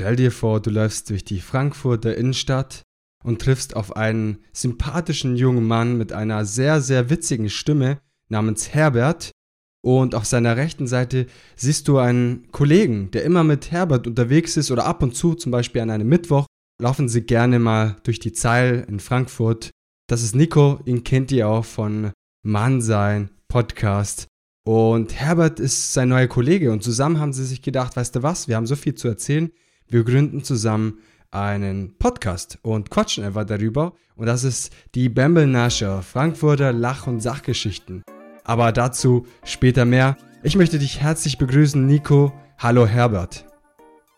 [0.00, 2.80] Stell dir vor, du läufst durch die Frankfurter Innenstadt
[3.22, 8.00] und triffst auf einen sympathischen jungen Mann mit einer sehr, sehr witzigen Stimme
[8.30, 9.30] namens Herbert.
[9.84, 14.70] Und auf seiner rechten Seite siehst du einen Kollegen, der immer mit Herbert unterwegs ist
[14.70, 16.46] oder ab und zu, zum Beispiel an einem Mittwoch,
[16.80, 19.68] laufen sie gerne mal durch die Zeil in Frankfurt.
[20.08, 22.12] Das ist Nico, ihn kennt ihr auch von
[22.42, 24.28] Mannsein Podcast.
[24.66, 28.48] Und Herbert ist sein neuer Kollege und zusammen haben sie sich gedacht, weißt du was,
[28.48, 29.50] wir haben so viel zu erzählen,
[29.90, 30.98] wir gründen zusammen
[31.32, 33.92] einen Podcast und quatschen einfach darüber.
[34.16, 38.02] Und das ist die Bamble Nascher, Frankfurter Lach- und Sachgeschichten.
[38.44, 40.16] Aber dazu später mehr.
[40.42, 42.32] Ich möchte dich herzlich begrüßen, Nico.
[42.58, 43.44] Hallo Herbert.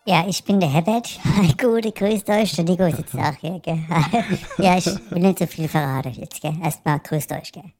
[0.05, 1.19] Ja, ich bin der Herbert.
[1.59, 2.55] Gute, grüßt euch.
[2.55, 3.79] Der Nico ist jetzt auch hier, gell?
[4.57, 6.53] ja, ich will nicht so viel verraten jetzt, gell?
[6.61, 7.71] Erstmal grüßt euch, gell?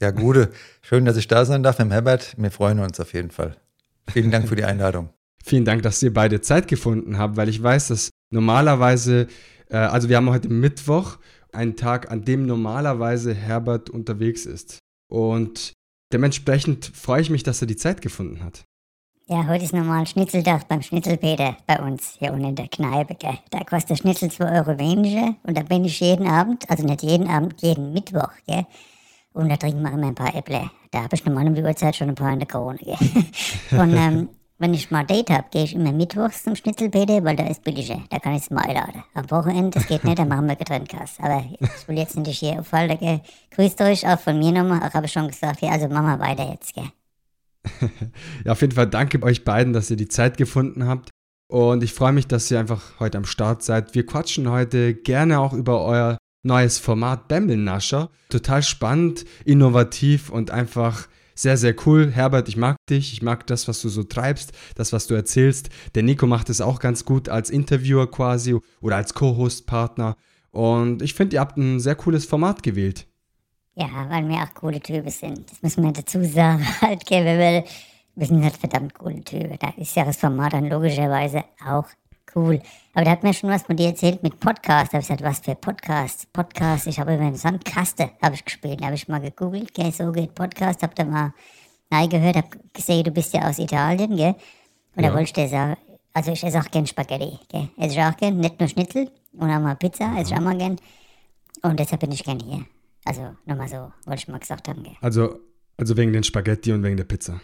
[0.00, 0.50] Ja, Gute.
[0.82, 2.34] Schön, dass ich da sein darf mit dem Herbert.
[2.36, 3.56] Wir freuen uns auf jeden Fall.
[4.10, 5.10] Vielen Dank für die Einladung.
[5.44, 9.28] Vielen Dank, dass ihr beide Zeit gefunden habt, weil ich weiß, dass normalerweise,
[9.70, 11.18] äh, also wir haben heute Mittwoch,
[11.52, 14.78] einen Tag, an dem normalerweise Herbert unterwegs ist.
[15.10, 15.72] Und
[16.12, 18.64] dementsprechend freue ich mich, dass er die Zeit gefunden hat.
[19.30, 23.14] Ja, heute ist normal Schnitzeldach beim Schnitzelpeter bei uns hier unten in der Kneipe.
[23.14, 23.38] Gell.
[23.50, 27.28] Da kostet Schnitzel 2 Euro weniger und da bin ich jeden Abend, also nicht jeden
[27.28, 28.30] Abend, jeden Mittwoch.
[28.46, 28.64] Gell.
[29.34, 30.70] Und da trinken wir immer ein paar Äpfel.
[30.90, 32.78] Da habe ich normal um die Uhrzeit schon ein paar in der Krone.
[32.78, 32.96] Gell.
[33.78, 34.28] Und ähm,
[34.58, 38.02] wenn ich mal Date habe, gehe ich immer mittwochs zum Schnitzelpeter, weil da ist billiger.
[38.10, 39.04] Da kann ich es mal einladen.
[39.14, 41.16] Am Wochenende, das geht nicht, dann machen wir getrennt Kass.
[41.20, 42.98] Aber ich will jetzt nicht hier auffallen.
[42.98, 43.20] Gell.
[43.52, 44.80] Grüßt euch auch von mir nochmal.
[44.82, 46.74] Auch habe ich schon gesagt, ja, also machen wir weiter jetzt.
[46.74, 46.90] Gell.
[48.44, 51.10] ja, auf jeden Fall danke euch beiden, dass ihr die Zeit gefunden habt.
[51.50, 53.94] Und ich freue mich, dass ihr einfach heute am Start seid.
[53.94, 58.10] Wir quatschen heute gerne auch über euer neues Format Bamble-Nascher.
[58.28, 62.10] Total spannend, innovativ und einfach sehr, sehr cool.
[62.10, 63.12] Herbert, ich mag dich.
[63.12, 65.68] Ich mag das, was du so treibst, das, was du erzählst.
[65.94, 70.16] Der Nico macht es auch ganz gut als Interviewer quasi oder als Co-Host-Partner.
[70.50, 73.06] Und ich finde, ihr habt ein sehr cooles Format gewählt.
[73.76, 75.48] Ja, weil wir auch coole Typen sind.
[75.48, 76.66] Das müssen wir dazu sagen.
[76.80, 77.64] Halt, gell, wir,
[78.16, 79.56] wir sind halt verdammt coole Typen.
[79.60, 81.86] Da ist ja das Format dann logischerweise auch
[82.34, 82.60] cool.
[82.94, 84.92] Aber da hat mir schon was von dir erzählt mit Podcast.
[84.92, 86.32] Da habe ich gesagt, was für Podcast?
[86.32, 88.80] Podcast, ich habe über den Sandkasten habe ich gespielt.
[88.80, 90.82] Da habe ich mal gegoogelt, gell, so geht Podcast.
[90.82, 91.32] Habe da mal
[91.90, 94.34] reingehört, habe gesehen, du bist ja aus Italien, gell.
[94.96, 95.08] Und ja.
[95.08, 95.76] da wollte ich dir sagen,
[96.12, 97.68] also ich esse auch gern Spaghetti, gell.
[97.76, 100.56] Esse ich auch gern, nicht nur Schnitzel und auch mal Pizza, esse ich auch mal
[100.56, 100.76] gern.
[101.62, 102.64] Und deshalb bin ich gern hier.
[103.04, 104.96] Also, nochmal so, wollte ich mal gesagt haben, gell.
[105.00, 105.38] Also,
[105.76, 107.40] also wegen den Spaghetti und wegen der Pizza.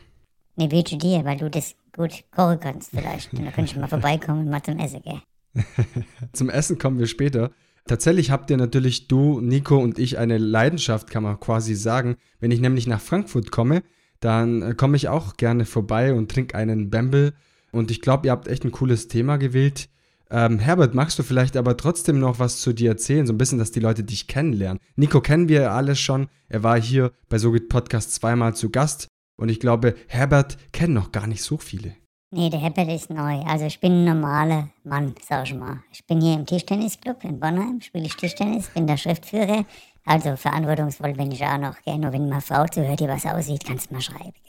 [0.56, 3.32] Nee, wünsche dir, weil du das gut kochen kannst vielleicht.
[3.32, 5.20] Und da könnte ich mal vorbeikommen und mal zum Essen, gell.
[6.32, 7.50] zum Essen kommen wir später.
[7.86, 12.16] Tatsächlich habt ihr natürlich, du, Nico und ich, eine Leidenschaft, kann man quasi sagen.
[12.40, 13.82] Wenn ich nämlich nach Frankfurt komme,
[14.20, 17.34] dann äh, komme ich auch gerne vorbei und trinke einen Bamble.
[17.72, 19.88] Und ich glaube, ihr habt echt ein cooles Thema gewählt.
[20.30, 23.26] Ähm, Herbert, magst du vielleicht aber trotzdem noch was zu dir erzählen?
[23.26, 24.80] So ein bisschen, dass die Leute dich kennenlernen.
[24.96, 26.28] Nico kennen wir alles schon.
[26.48, 29.08] Er war hier bei Sogit Podcast zweimal zu Gast.
[29.36, 31.96] Und ich glaube, Herbert kennen noch gar nicht so viele.
[32.30, 33.42] Nee, der Herbert ist neu.
[33.42, 35.84] Also ich bin ein normaler Mann, sag ich mal.
[35.92, 39.64] Ich bin hier im Tischtennisclub in Bonheim, spiele ich Tischtennis, bin der Schriftführer.
[40.04, 41.80] Also verantwortungsvoll bin ich auch noch.
[41.82, 41.98] Gell?
[41.98, 44.34] Nur wenn mal Frau zuhört, die was aussieht, kannst du mal schreiben.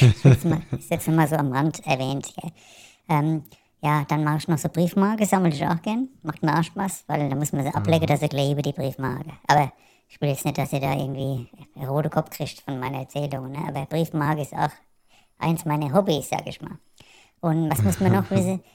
[0.00, 2.32] ich ist jetzt mal so am Rand erwähnt.
[3.08, 3.42] Ähm,
[3.82, 6.08] ja, dann mache ich noch so Briefmarke, sammle ich auch gern.
[6.22, 9.32] Macht mir auch Spaß, weil da muss man sie ablegen, dass ich lebe, die Briefmarke.
[9.46, 9.72] Aber
[10.12, 13.64] ich will jetzt nicht, dass ihr da irgendwie roten Kopf kriegt von meiner Erzählung, ne?
[13.66, 14.68] aber Briefmarke ist auch
[15.38, 16.76] eins meiner Hobbys, sag ich mal.
[17.40, 18.62] Und was muss man noch wissen?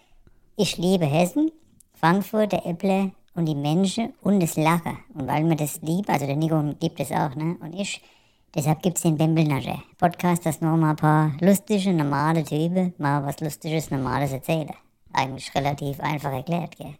[0.59, 1.51] Ich liebe Hessen,
[1.93, 4.97] Frankfurt, der Äpple und die Menschen und das Lachen.
[5.13, 7.57] Und weil mir das liebt, also der Nico liebt es auch, ne?
[7.61, 8.01] Und ich,
[8.55, 9.77] deshalb gibt es den Bembelnasche.
[9.99, 14.73] Podcast, das noch mal ein paar lustige, normale Typen mal was Lustiges, Normales erzählen
[15.13, 16.95] eigentlich relativ einfach erklärt, gell?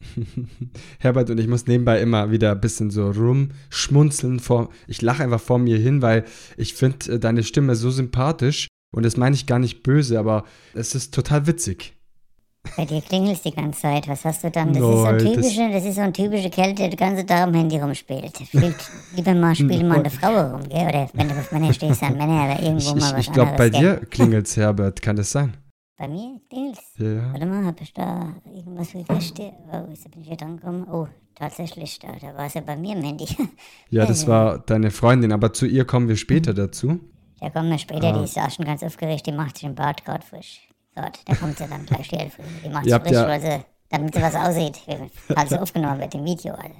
[0.98, 4.40] Herbert und ich muss nebenbei immer wieder ein bisschen so rumschmunzeln.
[4.40, 6.24] Vor, ich lache einfach vor mir hin, weil
[6.56, 10.44] ich finde äh, deine Stimme so sympathisch und das meine ich gar nicht böse, aber
[10.74, 11.94] es ist total witzig.
[12.76, 14.06] Bei dir klingelt es die ganze Zeit.
[14.06, 14.72] Was hast du dann?
[14.72, 16.96] Das, no, ist, so ein typische, das, das ist so ein typischer Kerl, der den
[16.96, 18.36] ganzen Tag am Handy rumspielt.
[18.36, 18.76] Spielt,
[19.16, 20.86] lieber mal spiel mal eine Frau rum, gell?
[20.86, 23.54] Oder wenn du auf Männer stehst, an Männer, aber irgendwo ich, mal was Ich glaube,
[23.56, 25.00] bei dir klingelt es, Herbert.
[25.00, 25.54] Kann das sein?
[26.00, 26.94] Bei mir klingelt's.
[26.96, 27.30] Ja.
[27.30, 29.52] Warte mal, hab ich da irgendwas vergessen?
[29.70, 30.86] Oh, jetzt bin ich hier dran gekommen.
[30.90, 33.26] Oh, tatsächlich, da, da war es ja bei mir im Handy.
[33.90, 37.00] Ja, das war deine Freundin, aber zu ihr kommen wir später dazu.
[37.38, 38.18] Da kommen wir später, ah.
[38.18, 40.70] die ist auch schon ganz aufgeregt, die macht sich im Bad gerade frisch.
[40.96, 42.16] Dort, da kommt sie dann gleich die.
[42.64, 43.60] Die macht sich frisch, ja weil sie,
[43.90, 44.80] damit sie was aussieht,
[45.36, 46.54] als sie aufgenommen wird im Video.
[46.54, 46.76] Also,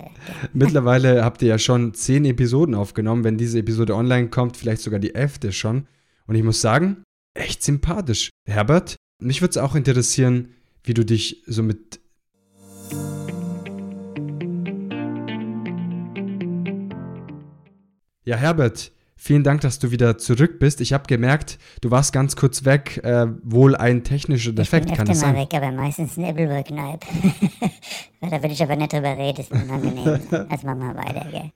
[0.54, 4.98] Mittlerweile habt ihr ja schon zehn Episoden aufgenommen, wenn diese Episode online kommt, vielleicht sogar
[4.98, 5.86] die elfte schon.
[6.26, 7.02] Und ich muss sagen,
[7.34, 8.30] echt sympathisch.
[8.48, 12.00] Herbert, mich würde es auch interessieren, wie du dich so mit
[18.24, 20.80] Ja, Herbert, vielen Dank, dass du wieder zurück bist.
[20.80, 23.00] Ich habe gemerkt, du warst ganz kurz weg.
[23.02, 25.42] Äh, wohl ein technischer Defekt, ich bin kann öfter es mal sein?
[25.42, 27.00] weg, aber meistens ein Applework-Kneip.
[28.20, 30.20] da will ich aber nicht drüber reden, ist unangenehm.
[30.30, 31.50] Machen wir weiter, gell?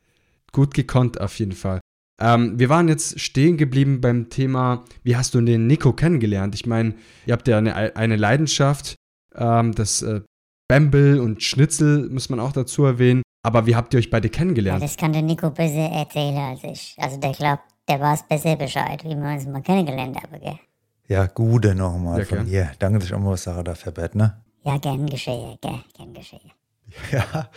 [0.53, 1.81] Gut gekonnt auf jeden Fall.
[2.21, 6.55] Ähm, wir waren jetzt stehen geblieben beim Thema, wie hast du den Nico kennengelernt?
[6.55, 6.95] Ich meine,
[7.27, 8.95] ihr habt ja eine, eine Leidenschaft,
[9.35, 10.21] ähm, das äh,
[10.69, 13.23] Bamble und Schnitzel muss man auch dazu erwähnen.
[13.43, 14.83] Aber wie habt ihr euch beide Ja, kennengelernt?
[14.83, 16.95] das kann der Nico besser erzählen als ich.
[16.99, 20.59] Also der glaubt, der weiß besser Bescheid, wie wir uns mal kennengelernt haben, gell?
[21.09, 22.47] Ja, Gude nochmal Ja, von gern.
[22.47, 22.71] dir.
[22.79, 24.43] Danke, dass ich auch mal was sage da, Herbert, ne?
[24.65, 25.81] Ja, gern geschehen, gell?
[25.95, 26.51] Gern geschehen.
[27.13, 27.51] Ja,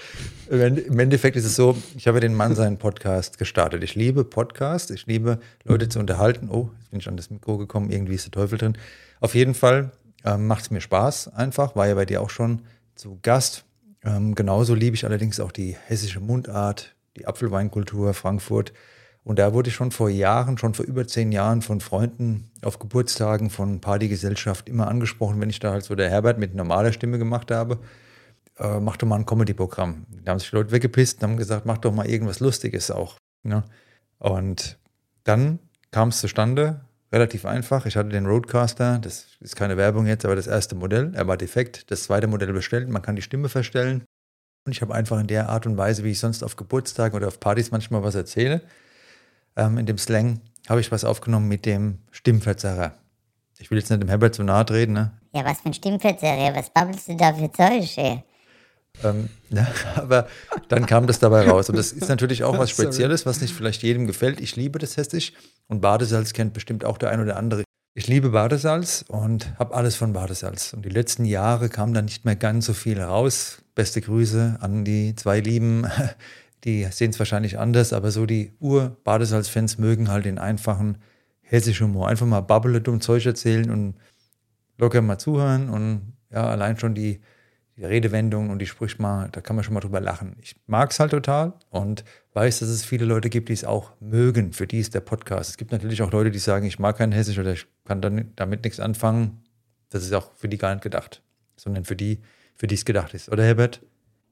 [0.50, 3.84] im Ende- im Endeffekt ist es so, ich habe den Mann seinen Podcast gestartet.
[3.84, 6.50] Ich liebe Podcast, ich liebe Leute zu unterhalten.
[6.50, 8.78] Oh, jetzt bin ich an das Mikro gekommen, irgendwie ist der Teufel drin.
[9.20, 9.92] Auf jeden Fall
[10.26, 12.62] ähm, macht es mir Spaß einfach, war ja bei dir auch schon
[12.96, 13.66] zu Gast.
[14.04, 18.74] Ähm, genauso liebe ich allerdings auch die hessische Mundart, die Apfelweinkultur Frankfurt.
[19.24, 22.80] Und da wurde ich schon vor Jahren, schon vor über zehn Jahren von Freunden auf
[22.80, 27.18] Geburtstagen von Partygesellschaft immer angesprochen, wenn ich da halt so der Herbert mit normaler Stimme
[27.18, 27.80] gemacht habe
[28.60, 30.06] äh, mach doch mal ein Comedy-Programm.
[30.24, 33.18] Da haben sich Leute weggepisst und haben gesagt, mach doch mal irgendwas Lustiges auch.
[33.44, 33.64] Ne?
[34.20, 34.78] Und
[35.24, 35.60] dann
[35.92, 36.82] kam es zustande,
[37.12, 37.86] relativ einfach.
[37.86, 41.38] Ich hatte den Roadcaster, das ist keine Werbung jetzt, aber das erste Modell, er war
[41.38, 41.90] defekt.
[41.92, 44.04] Das zweite Modell bestellt, man kann die Stimme verstellen.
[44.66, 47.28] Und ich habe einfach in der Art und Weise, wie ich sonst auf Geburtstagen oder
[47.28, 48.62] auf Partys manchmal was erzähle,
[49.56, 52.94] ähm, in dem Slang, habe ich was aufgenommen mit dem Stimmverzerrer.
[53.60, 55.12] Ich will jetzt nicht dem Herbert zu nahe treten, ne?
[55.34, 58.24] Ja, was für ein Stimmverzerrer, was babbelst du da für Zeug, ey?
[59.04, 60.28] Ähm, ja, aber
[60.68, 61.70] dann kam das dabei raus.
[61.70, 62.88] Und das ist natürlich auch was Sorry.
[62.88, 64.40] Spezielles, was nicht vielleicht jedem gefällt.
[64.42, 65.34] Ich liebe das Hessisch
[65.68, 67.64] und Badesalz kennt bestimmt auch der ein oder andere.
[67.94, 70.74] Ich liebe Badesalz und habe alles von Badesalz.
[70.74, 73.64] Und die letzten Jahre kam dann nicht mehr ganz so viel raus.
[73.74, 75.88] Beste Grüße an die zwei Lieben.
[76.64, 80.98] Die sehen es wahrscheinlich anders, aber so die Ur-Badesalz-Fans mögen halt den einfachen
[81.42, 82.10] hessischen Humor.
[82.10, 83.94] Einfach mal babbele, dumm Zeug erzählen und
[84.78, 87.22] locker mal zuhören und ja, allein schon die,
[87.78, 90.36] die Redewendung und die Sprüche mal, da kann man schon mal drüber lachen.
[90.42, 92.04] Ich mag es halt total und
[92.34, 94.52] weiß, dass es viele Leute gibt, die es auch mögen.
[94.52, 95.52] Für die ist der Podcast.
[95.52, 98.32] Es gibt natürlich auch Leute, die sagen, ich mag kein Hessisch oder ich kann dann
[98.36, 99.44] damit nichts anfangen.
[99.90, 101.22] Das ist auch für die gar nicht gedacht,
[101.56, 102.22] sondern für die,
[102.56, 103.30] für die es gedacht ist.
[103.30, 103.82] Oder Herbert?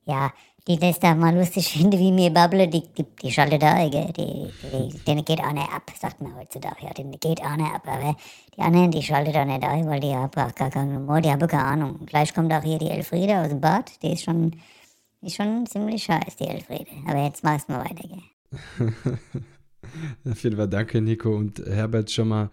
[0.06, 0.32] Ja,
[0.68, 4.12] die das da mal lustig finden, wie mir babble, die, die, die schaltet da, gell?
[4.18, 6.86] Die, die, denen geht einer ab, sagt man heutzutage.
[6.86, 8.16] Ja, denen geht einer ab, aber
[8.56, 11.30] die anderen, die schaltet da nicht ein, weil die haben gar gar keinen Humor, die
[11.30, 12.06] haben keine Ahnung.
[12.06, 14.56] Gleich kommt auch hier die Elfriede aus dem Bad, die ist schon,
[15.22, 16.92] ist schon ziemlich scheiß, die Elfriede.
[17.08, 18.94] Aber jetzt machst du mal weiter, gell?
[20.32, 22.50] Auf jeden Fall danke, Nico und Herbert, schon mal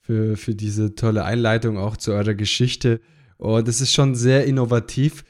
[0.00, 3.00] für, für diese tolle Einleitung auch zu eurer Geschichte.
[3.38, 5.24] Und das ist schon sehr innovativ.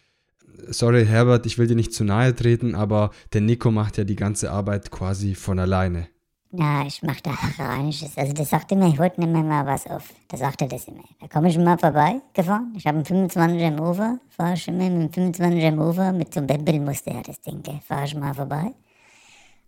[0.69, 4.17] Sorry, Herbert, ich will dir nicht zu nahe treten, aber der Nico macht ja die
[4.17, 6.09] ganze Arbeit quasi von alleine.
[6.55, 8.19] Na, ich mach da Rheinisches.
[8.19, 10.13] Also das sagt immer, ich wollte nicht mehr mal was auf.
[10.29, 11.03] Da sagt er das immer.
[11.19, 12.75] Da komme ich mal vorbei gefahren.
[12.77, 16.41] Ich habe einen 25er im Ufer, fahre ich immer mit dem 25er im mit so
[16.41, 17.81] einem Bämbelmuster, ja, das Ding, gell.
[17.87, 18.75] Fahre ich mal vorbei.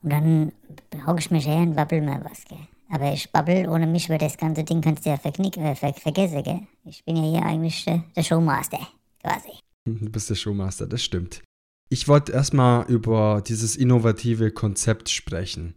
[0.02, 0.52] Und dann
[1.06, 2.58] hocke ich mich her und babbel mal was, gell.
[2.90, 5.94] Aber ich babbel, ohne mich wird das ganze Ding kannst du ja verknick, äh, ver
[5.94, 6.60] vergessen, gell.
[6.84, 8.86] Ich bin ja hier eigentlich äh, der Showmaster,
[9.22, 9.63] quasi.
[9.86, 11.42] Du bist der Showmaster, das stimmt.
[11.90, 15.74] Ich wollte erstmal über dieses innovative Konzept sprechen.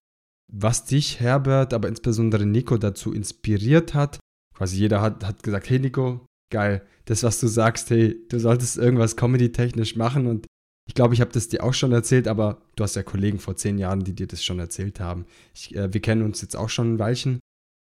[0.52, 4.20] Was dich, Herbert, aber insbesondere Nico dazu inspiriert hat.
[4.56, 8.78] Quasi jeder hat, hat gesagt, hey Nico, geil, das, was du sagst, hey, du solltest
[8.78, 10.26] irgendwas comedy-technisch machen.
[10.26, 10.48] Und
[10.88, 13.58] ich glaube, ich habe das dir auch schon erzählt, aber du hast ja Kollegen vor
[13.58, 15.26] zehn Jahren, die dir das schon erzählt haben.
[15.54, 17.40] Ich, äh, wir kennen uns jetzt auch schon ein Weilchen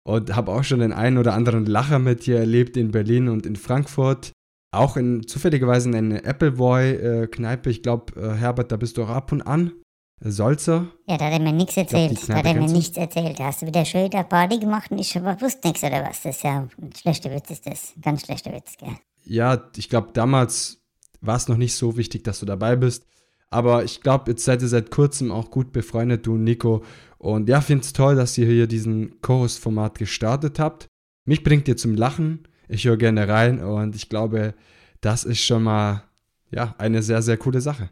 [0.08, 3.46] und habe auch schon den einen oder anderen Lacher mit dir erlebt in Berlin und
[3.46, 4.32] in Frankfurt.
[4.74, 7.70] Auch in zufälligerweise in einer Appleboy-Kneipe.
[7.70, 9.72] ich glaube, äh, Herbert, da bist du auch ab und an.
[10.20, 10.88] Äh, Solzer.
[11.08, 12.27] Ja, da hat er mir nichts glaub, erzählt.
[12.27, 13.39] Da hat er mir nichts erzählt.
[13.39, 16.24] Da hast du wieder schön da Party gemacht und ich wusste nichts oder was.
[16.24, 17.94] Das ist ja ein schlechter Witz, ist das.
[18.01, 18.96] Ganz schlechter Witz, gell.
[19.25, 20.82] Ja, ich glaube, damals
[21.22, 23.06] war es noch nicht so wichtig, dass du dabei bist.
[23.51, 26.84] Aber ich glaube, jetzt seid ihr seit kurzem auch gut befreundet, du und Nico.
[27.20, 30.88] Und ja, finde es toll, dass ihr hier diesen Co-Host-Format gestartet habt.
[31.25, 32.48] Mich bringt ihr zum Lachen.
[32.74, 34.56] Ich höre gerne rein und ich glaube,
[35.00, 36.01] das ist schon mal
[36.50, 37.92] ja, eine sehr, sehr coole Sache.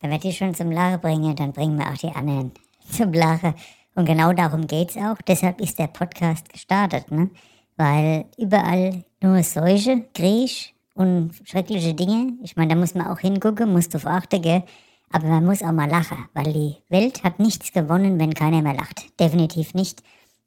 [0.00, 2.52] Wenn wir die schon zum Lachen bringen, dann bringen wir auch die anderen
[2.90, 3.54] zum Lachen.
[3.94, 5.16] Und genau darum geht's auch.
[5.26, 7.30] Deshalb ist der Podcast gestartet, ne?
[7.78, 12.34] Weil überall nur Seuche, Griech und schreckliche Dinge.
[12.42, 14.64] Ich meine, da muss man auch hingucken, muss drauf achten, gell?
[15.10, 18.74] Aber man muss auch mal lachen, weil die Welt hat nichts gewonnen, wenn keiner mehr
[18.74, 19.18] lacht.
[19.18, 20.02] Definitiv nicht.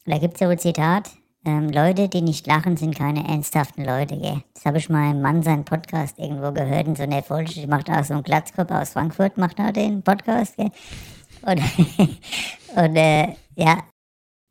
[0.06, 1.10] Und da gibt's ja wohl Zitat,
[1.46, 4.44] ähm, Leute, die nicht lachen, sind keine ernsthaften Leute, gell?
[4.54, 7.54] Das habe ich mal im Mann seinen Podcast irgendwo gehört in so einer Folge.
[7.54, 10.72] Die macht auch so einen Glatzkopf aus Frankfurt, macht auch den Podcast, gell?
[11.42, 11.60] Und,
[12.76, 13.84] und äh, ja,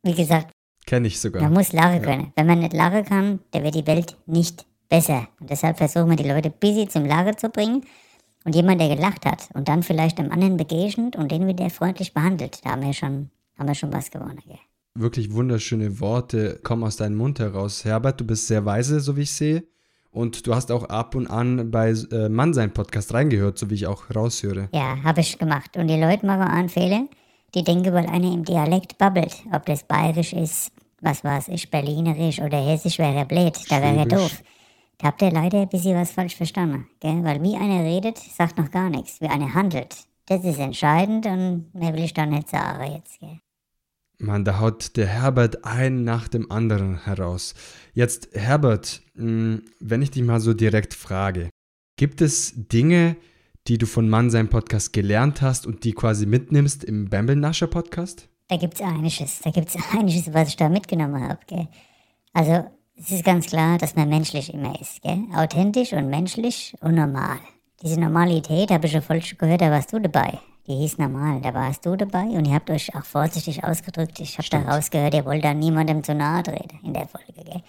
[0.03, 0.51] wie gesagt,
[0.85, 1.41] Kenne ich sogar.
[1.41, 2.33] man muss lachen können.
[2.35, 5.27] Wenn man nicht lachen kann, dann wird die Welt nicht besser.
[5.39, 7.85] Und deshalb versuchen wir die Leute busy zum Lachen zu bringen.
[8.45, 12.13] Und jemand, der gelacht hat und dann vielleicht einem anderen begegnet und den wieder freundlich
[12.13, 14.41] behandelt, da haben wir schon, haben wir schon was gewonnen.
[14.45, 14.59] Gell?
[14.95, 17.83] Wirklich wunderschöne Worte kommen aus deinem Mund heraus.
[17.83, 19.63] Herbert, du bist sehr weise, so wie ich sehe.
[20.11, 23.73] Und du hast auch ab und an bei äh, Mann sein Podcast reingehört, so wie
[23.73, 24.69] ich auch raushöre.
[24.71, 25.75] Ja, habe ich gemacht.
[25.75, 27.07] Und die Leute machen Fehler.
[27.55, 30.71] Die denken, weil einer im Dialekt babbelt, ob das bayerisch ist,
[31.01, 34.41] was weiß ich, berlinerisch oder hessisch, wäre er blöd, da wäre er doof.
[34.99, 36.87] Da habt ihr leider ein bisschen was falsch verstanden.
[36.99, 37.23] Gell?
[37.23, 39.21] Weil wie einer redet, sagt noch gar nichts.
[39.21, 39.95] Wie einer handelt,
[40.27, 43.19] das ist entscheidend und mehr will ich da nicht sagen jetzt.
[43.19, 43.39] Gell?
[44.23, 47.53] Mann, da haut der Herbert einen nach dem anderen heraus.
[47.93, 51.49] Jetzt, Herbert, mh, wenn ich dich mal so direkt frage,
[51.97, 53.15] gibt es Dinge,
[53.67, 58.27] die du von Mann sein Podcast gelernt hast und die quasi mitnimmst im Bambelnascher Podcast?
[58.47, 59.39] Da gibt's einiges.
[59.39, 61.39] Da gibt's einiges, was ich da mitgenommen habe.
[61.47, 61.67] Gell?
[62.33, 62.65] Also,
[62.95, 65.01] es ist ganz klar, dass man menschlich immer ist.
[65.01, 65.23] Gell?
[65.33, 67.39] Authentisch und menschlich und normal.
[67.81, 70.39] Diese Normalität habe ich ja voll schon gehört, da warst du dabei.
[70.67, 74.19] Die hieß normal, da warst du dabei und ihr habt euch auch vorsichtig ausgedrückt.
[74.19, 77.33] Ich habe da rausgehört, ihr wollt da niemandem zu nahe treten in der Folge.
[77.33, 77.61] Gell?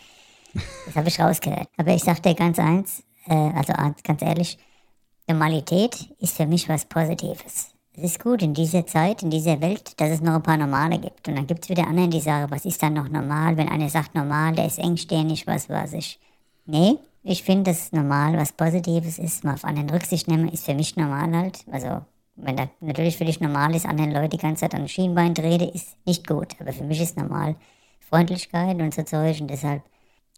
[0.86, 1.68] Das habe ich rausgehört.
[1.76, 3.72] Aber ich sag dir ganz eins, äh, also
[4.04, 4.58] ganz ehrlich,
[5.26, 7.74] Normalität ist für mich was Positives.
[7.96, 10.98] Es ist gut in dieser Zeit, in dieser Welt, dass es noch ein paar Normale
[10.98, 11.26] gibt.
[11.28, 13.56] Und dann gibt es wieder andere, die sagen, was ist dann noch normal?
[13.56, 16.20] Wenn einer sagt normal, der ist engstirnig, was weiß ich.
[16.66, 20.74] Nee, ich finde, dass normal was Positives ist, mal auf anderen Rücksicht nehmen, ist für
[20.74, 21.64] mich normal halt.
[21.70, 22.02] Also,
[22.36, 25.34] wenn das natürlich für dich normal ist, anderen Leute die ganze Zeit an den Schienbein
[25.34, 26.56] trete, ist nicht gut.
[26.60, 27.56] Aber für mich ist normal
[28.00, 29.82] Freundlichkeit und so Zeug und deshalb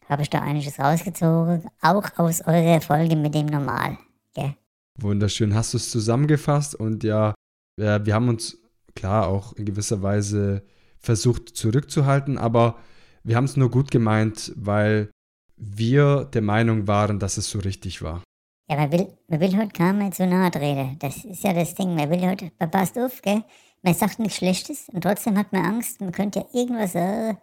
[0.09, 3.99] habe ich da einiges rausgezogen, auch aus eurer Folge mit dem Normal.
[4.35, 4.55] Gell?
[4.99, 7.35] Wunderschön, hast du es zusammengefasst und ja,
[7.77, 8.59] wir haben uns
[8.95, 10.63] klar auch in gewisser Weise
[10.99, 12.77] versucht zurückzuhalten, aber
[13.25, 15.11] wir haben es nur gut gemeint, weil
[15.57, 18.23] wir der Meinung waren, dass es so richtig war.
[18.69, 20.97] Ja, man will, man will heute kaum mehr zu nahe treten.
[20.99, 21.95] Das ist ja das Ding.
[21.95, 23.45] Man will heute, man passt auf, gell?
[23.83, 26.01] Man sagt nichts Schlechtes und trotzdem hat man Angst.
[26.01, 27.39] Man könnte ja irgendwas sagen,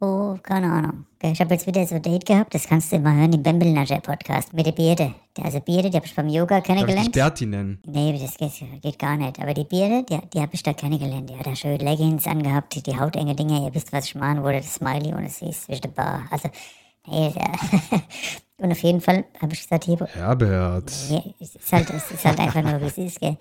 [0.00, 1.04] oh, keine Ahnung.
[1.18, 1.32] Gell?
[1.32, 4.00] Ich habe jetzt wieder so ein Date gehabt, das kannst du mal hören im Bembelnascher
[4.00, 5.14] Podcast mit der Birde.
[5.36, 7.12] Der- Also Birde, die habe ich beim Yoga Darf ich kennengelernt.
[7.12, 7.82] Berti nennen?
[7.86, 9.38] Nee, das geht, geht gar nicht.
[9.40, 11.28] Aber die Birde, die, die habe ich da kennengelernt.
[11.28, 13.66] Die hat da schön Leggings angehabt, die, die hautenge Dinge.
[13.66, 16.22] Ihr wisst, was ich meine, wo das Smiley und es ist zwischen der Bar.
[16.30, 16.48] Also,
[17.06, 17.34] nee.
[18.56, 20.92] Und auf jeden Fall habe ich gesagt, hier, Herbert.
[21.10, 23.36] ja, es ist halt, es ist halt einfach nur, wie es ist, gell.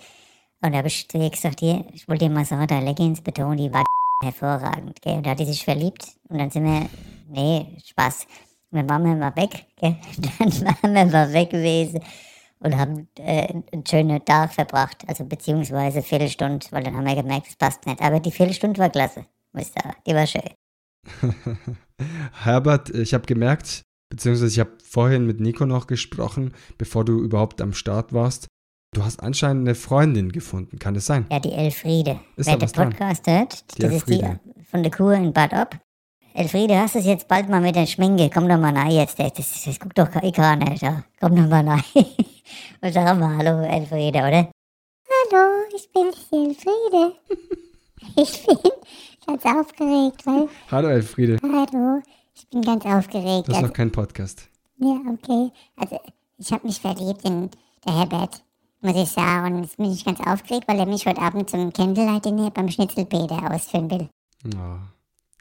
[0.61, 3.21] Und da habe ich zu ihr gesagt, hier, ich wollte dir mal sagen, da Leggings
[3.21, 3.83] betonen, die war
[4.23, 5.17] hervorragend, gell.
[5.17, 6.89] Und da hat die sich verliebt und dann sind wir,
[7.29, 8.25] nee, Spaß.
[8.71, 9.95] Und dann waren wir mal weg, gell.
[10.39, 12.01] Dann waren wir mal weg gewesen
[12.63, 17.47] und haben äh, einen schönen Tag verbracht, also beziehungsweise Viertelstunde, weil dann haben wir gemerkt,
[17.49, 18.01] es passt nicht.
[18.01, 20.49] Aber die Viertelstunde war klasse, muss ich sagen, die war schön.
[22.43, 27.61] Herbert, ich habe gemerkt, beziehungsweise ich habe vorhin mit Nico noch gesprochen, bevor du überhaupt
[27.61, 28.45] am Start warst.
[28.93, 31.25] Du hast anscheinend eine Freundin gefunden, kann es sein?
[31.31, 32.19] Ja, die Elfriede.
[32.35, 32.89] Ist Wer da den was dran?
[32.91, 34.39] Podcast hört, Die das ist die Elfriede.
[34.69, 35.79] von der Kur in Bad Ob.
[36.35, 38.29] Elfriede, hast du es jetzt bald mal mit der Schminke?
[38.31, 39.17] Komm doch mal rein jetzt.
[39.17, 40.75] Das, das, das guckt doch keiner.
[40.79, 41.03] Da.
[41.19, 41.83] Komm doch mal rein.
[42.81, 44.51] Und sag mal Hallo, Elfriede, oder?
[45.09, 47.15] Hallo, ich bin die Elfriede.
[48.15, 48.57] Ich bin
[49.25, 52.01] ganz aufgeregt, weil, Hallo Elfriede, hallo,
[52.35, 53.47] ich bin ganz aufgeregt.
[53.47, 54.49] das ist Also, noch kein Podcast.
[54.77, 55.51] ja, okay.
[55.75, 55.99] Also,
[56.37, 57.49] ich habe mich verliebt in
[57.85, 58.43] der Herbert,
[58.81, 59.55] muss ich sagen.
[59.55, 63.51] Und jetzt bin ich ganz aufgeregt, weil er mich heute Abend zum Candlelight-Dinner beim Schnitzelpeter
[63.51, 64.09] ausführen will.
[64.47, 64.77] Oh,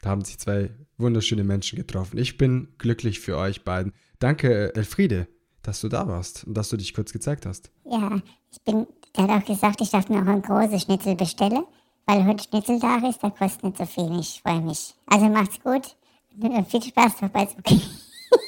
[0.01, 2.17] da haben sich zwei wunderschöne Menschen getroffen.
[2.17, 3.93] Ich bin glücklich für euch beiden.
[4.19, 5.27] Danke, Elfriede,
[5.61, 7.71] dass du da warst und dass du dich kurz gezeigt hast.
[7.85, 8.19] Ja,
[8.51, 11.63] ich bin, der hat auch gesagt, ich darf mir auch ein großes Schnitzel bestellen,
[12.05, 14.19] weil heute Schnitzeltag ist, da kostet nicht so viel.
[14.19, 14.93] Ich freue mich.
[15.07, 15.95] Also macht's gut.
[16.39, 17.47] Viel Spaß dabei.
[17.59, 17.79] Okay.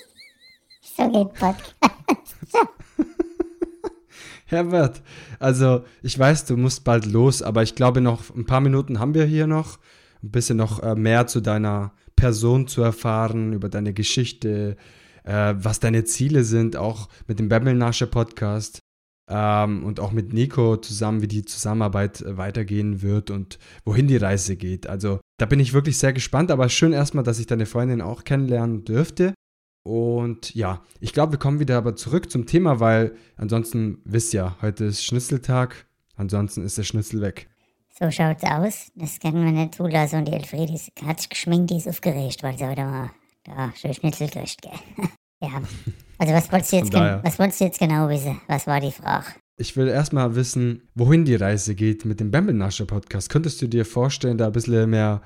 [0.82, 2.36] so geht Podcast.
[4.48, 5.02] Herbert,
[5.40, 9.14] also ich weiß, du musst bald los, aber ich glaube noch ein paar Minuten haben
[9.14, 9.80] wir hier noch.
[10.24, 14.78] Ein bisschen noch äh, mehr zu deiner Person zu erfahren, über deine Geschichte,
[15.24, 18.80] äh, was deine Ziele sind, auch mit dem Bembelnasche Podcast
[19.30, 24.18] ähm, und auch mit Nico zusammen, wie die Zusammenarbeit äh, weitergehen wird und wohin die
[24.18, 24.88] Reise geht.
[24.88, 28.24] Also da bin ich wirklich sehr gespannt, aber schön erstmal, dass ich deine Freundin auch
[28.24, 29.34] kennenlernen dürfte.
[29.84, 34.56] Und ja, ich glaube, wir kommen wieder aber zurück zum Thema, weil ansonsten wisst ihr,
[34.62, 37.50] heute ist Schnitzeltag, ansonsten ist der Schnitzel weg.
[37.98, 38.92] So schaut's aus.
[38.96, 40.20] Das können wir nicht zulassen.
[40.20, 43.12] Und die Elfriede ist- sich geschminkt, die ist aufgeregt, weil sie heute mal
[43.44, 44.72] da schön Schnitzel kriegt, gell.
[45.42, 45.62] ja.
[46.18, 48.42] Also was wolltest du jetzt, was wolltest du jetzt genau wissen?
[48.48, 49.28] Was war die Frage?
[49.58, 53.30] Ich will erstmal wissen, wohin die Reise geht mit dem Bambelnascher Podcast.
[53.30, 55.22] Könntest du dir vorstellen, da ein bisschen mehr,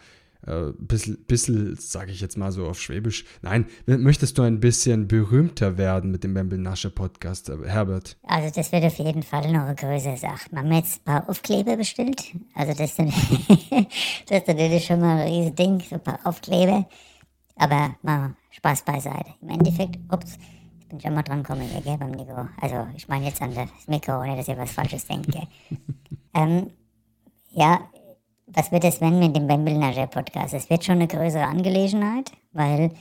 [0.46, 5.80] äh, bisschen, sage ich jetzt mal so auf Schwäbisch, nein, möchtest du ein bisschen berühmter
[5.80, 8.18] werden mit dem Bambelnascher Podcast, äh, Herbert?
[8.22, 10.52] Also das wird auf jeden Fall noch eine größere Sache.
[10.52, 12.22] Wir haben jetzt ein paar Aufkleber bestellt.
[12.54, 13.08] Also das dann,
[14.28, 16.88] das ist natürlich schon mal ein riesiges Ding, so ein paar Aufkleber.
[17.56, 19.34] Aber mal Spaß beiseite.
[19.42, 20.38] Im Endeffekt, ups,
[20.90, 22.48] bin schon mal dran gekommen, hier, gell, beim Mikro.
[22.60, 25.48] Also ich meine jetzt an das Mikro, ohne dass ihr was Falsches denkt, gell.
[26.34, 26.72] ähm,
[27.52, 27.80] ja,
[28.48, 30.54] was wird es wenn mit dem Bambelnascher Podcast?
[30.54, 32.92] Es wird schon eine größere Angelegenheit, weil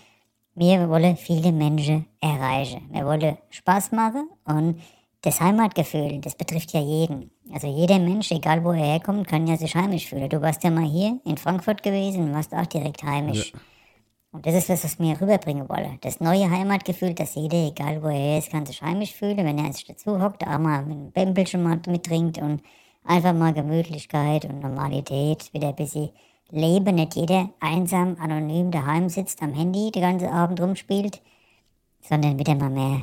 [0.55, 2.89] wir wollen viele Menschen erreichen.
[2.91, 4.81] Wir wollen Spaß machen und
[5.23, 7.31] das Heimatgefühl, das betrifft ja jeden.
[7.53, 10.29] Also jeder Mensch, egal wo er herkommt, kann ja sich heimisch fühlen.
[10.29, 13.53] Du warst ja mal hier in Frankfurt gewesen und warst auch direkt heimisch.
[14.31, 15.99] Und das ist was, was wir rüberbringen wollen.
[16.03, 19.73] Das neue Heimatgefühl, dass jeder, egal wo er ist, kann sich heimisch fühlen, wenn er
[19.73, 22.63] sich dazu hockt, auch mal ein Bämbelchen mal mittrinkt und
[23.05, 26.11] einfach mal Gemütlichkeit und Normalität, wieder ein bisschen
[26.51, 31.23] Leben, nicht jeder einsam, anonym daheim sitzt, am Handy den ganzen Abend rumspielt,
[32.01, 33.03] sondern wieder mal mehr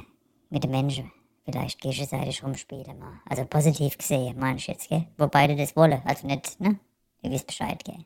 [0.49, 1.11] mit den Menschen
[1.43, 3.19] vielleicht gegenseitig rumspielen mal.
[3.29, 5.05] Also positiv gesehen, meine ich jetzt, gell?
[5.17, 6.79] Wo beide das wollen, also nicht, ne?
[7.21, 8.03] Ihr wisst Bescheid, gell?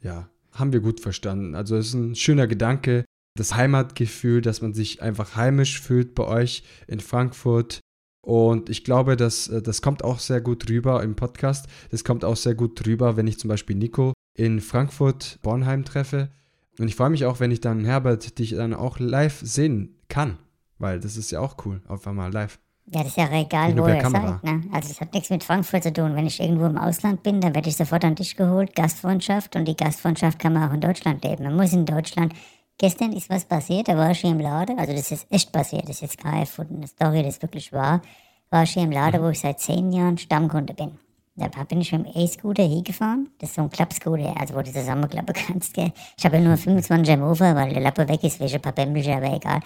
[0.00, 1.54] Ja, haben wir gut verstanden.
[1.54, 3.04] Also es ist ein schöner Gedanke,
[3.36, 7.80] das Heimatgefühl, dass man sich einfach heimisch fühlt bei euch in Frankfurt.
[8.24, 11.66] Und ich glaube, dass, äh, das kommt auch sehr gut rüber im Podcast.
[11.90, 16.30] Das kommt auch sehr gut rüber, wenn ich zum Beispiel Nico in Frankfurt, Bornheim treffe.
[16.78, 20.38] Und ich freue mich auch, wenn ich dann Herbert dich dann auch live sehen kann.
[20.78, 22.58] Weil das ist ja auch cool, auf einmal live.
[22.94, 24.44] Ja, das ist ja egal, wo ihr seid.
[24.44, 24.64] Ne?
[24.70, 26.14] Also es hat nichts mit Frankfurt zu tun.
[26.14, 29.56] Wenn ich irgendwo im Ausland bin, dann werde ich sofort an dich geholt, Gastfreundschaft.
[29.56, 31.44] Und die Gastfreundschaft kann man auch in Deutschland leben.
[31.44, 32.34] Man muss in Deutschland...
[32.78, 34.78] Gestern ist was passiert, da war ich hier im Laden.
[34.78, 38.02] Also das ist echt passiert, das ist jetzt keine erfundene Story, das ist wirklich wahr.
[38.50, 40.98] War ich hier im Laden, wo ich seit zehn Jahren Stammkunde bin.
[41.36, 43.28] Da bin ich mit dem E-Scooter hingefahren.
[43.38, 45.92] Das ist so ein Klappscooter, also wo du zusammenklappen kannst, gell.
[46.18, 49.14] Ich habe ja nur 25 am Ufer, weil der Lappe weg ist, welche paar Bämbelchen,
[49.14, 49.60] aber egal.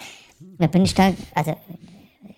[0.59, 1.55] Da bin ich da, also,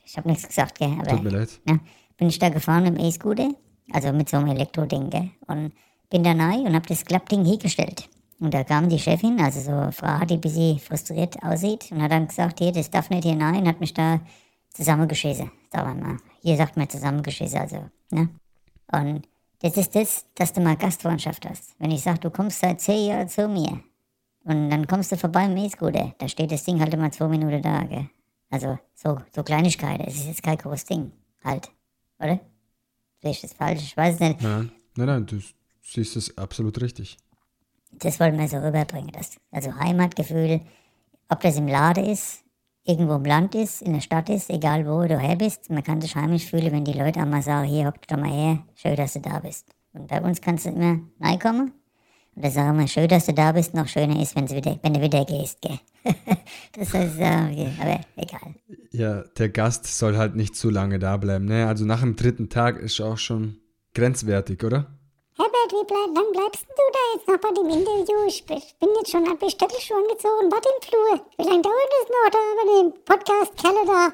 [0.10, 1.12] ich habe nichts gesagt, gell, aber...
[1.12, 1.62] Tut mir leid.
[1.68, 1.78] Ja,
[2.18, 3.52] bin ich da gefahren mit dem E-Scooter,
[3.92, 5.30] also mit so einem Elektroding, gell?
[5.46, 5.72] Und
[6.10, 8.10] bin da rein und hab das Klappding hingestellt.
[8.40, 12.12] Und da kam die Chefin, also so Frau, die ein bisschen frustriert aussieht, und hat
[12.12, 14.20] dann gesagt, hier, das darf nicht hier rein, und hat mich da
[14.74, 15.52] zusammengeschissen.
[15.72, 16.18] Sagen wir mal.
[16.42, 18.30] Hier sagt man zusammengeschissen, also, ne?
[18.92, 19.28] Und
[19.62, 21.76] das ist das, dass du mal Gastfreundschaft hast.
[21.78, 23.80] Wenn ich sag, du kommst seit zehn Jahren zu mir,
[24.44, 27.62] und dann kommst du vorbei im E-Scooter, da steht das Ding halt immer zwei Minuten
[27.62, 28.10] da, gell?
[28.50, 31.12] Also, so, so Kleinigkeiten, es ist jetzt kein großes Ding,
[31.44, 31.70] halt,
[32.20, 32.40] oder?
[33.22, 33.82] Sehe ich das falsch?
[33.84, 34.42] Ich weiß es nicht.
[34.42, 35.40] Nein, nein, nein, du
[35.82, 37.18] siehst es absolut richtig.
[37.92, 39.12] Das wollen wir so rüberbringen.
[39.12, 40.62] Das, also Heimatgefühl,
[41.28, 42.44] ob das im Laden ist,
[42.84, 45.70] irgendwo im Land ist, in der Stadt ist, egal wo du her bist.
[45.70, 48.60] Man kann sich heimisch fühlen, wenn die Leute einmal sagen, hier, hock doch mal her,
[48.76, 49.68] schön, dass du da bist.
[49.94, 51.74] Und bei uns kannst du immer reinkommen.
[52.40, 54.80] Und da sagen wir, schön, dass du da bist, noch schöner ist, wenn du wieder,
[54.82, 55.78] wenn du wieder gehst, gell.
[56.74, 58.56] das heißt, äh, okay, aber egal.
[58.92, 61.68] Ja, der Gast soll halt nicht zu lange da bleiben, ne?
[61.68, 63.58] Also nach dem dritten Tag ist auch schon
[63.94, 64.88] grenzwertig, oder?
[65.36, 68.26] Herbert, wie bleib, wann bleibst du da jetzt noch bei dem Interview?
[68.30, 71.26] Ich bin ich jetzt schon, hab die Stöckelschuhe angezogen, warte im Flur.
[71.40, 74.14] Wie lange dauert das noch da bei dem Podcast Kerle da?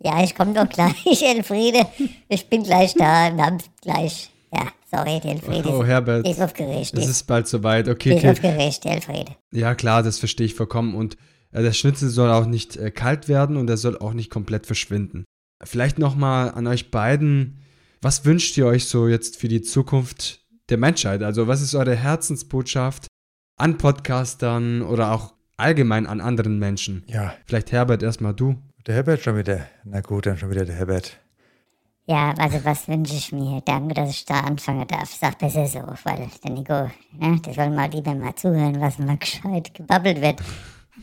[0.00, 1.86] Ja, ich komme doch gleich, Elfriede.
[2.28, 4.30] Ich bin gleich da, wir haben gleich.
[4.52, 5.68] Ja, sorry, die Elfriede.
[5.70, 6.92] Oh, Herbert, ist aufgeregt.
[6.94, 7.88] Es ist, bald soweit.
[7.88, 8.30] Okay, ist okay.
[8.30, 9.36] aufgeregt, die Elfriede.
[9.52, 10.94] Ja, klar, das verstehe ich vollkommen.
[10.94, 11.16] Und
[11.52, 14.66] äh, der Schnitzel soll auch nicht äh, kalt werden und er soll auch nicht komplett
[14.66, 15.24] verschwinden.
[15.62, 17.58] Vielleicht nochmal an euch beiden.
[18.00, 21.22] Was wünscht ihr euch so jetzt für die Zukunft der Menschheit?
[21.22, 23.06] Also, was ist eure Herzensbotschaft
[23.56, 27.04] an Podcastern oder auch allgemein an anderen Menschen?
[27.06, 28.56] Ja, Vielleicht Herbert erstmal du.
[28.86, 29.66] der Herbert schon wieder.
[29.84, 31.18] Na gut, dann schon wieder der Herbert.
[32.06, 33.60] Ja, also was wünsche ich mir?
[33.60, 35.08] Danke, dass ich da anfangen darf.
[35.08, 39.16] Sag besser so, weil der Nico, ne, der soll mal lieber mal zuhören, was mal
[39.20, 40.40] gescheit gebabbelt wird.